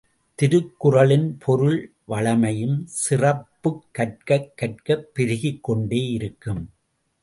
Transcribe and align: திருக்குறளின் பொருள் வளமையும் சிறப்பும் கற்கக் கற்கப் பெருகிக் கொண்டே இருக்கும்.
திருக்குறளின் 0.35 1.37
பொருள் 1.39 1.91
வளமையும் 2.07 2.83
சிறப்பும் 2.85 3.83
கற்கக் 3.91 4.53
கற்கப் 4.55 5.09
பெருகிக் 5.13 5.63
கொண்டே 5.63 6.09
இருக்கும். 6.09 6.69